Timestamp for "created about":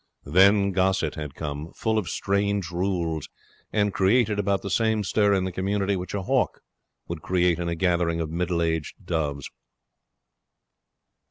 3.93-4.63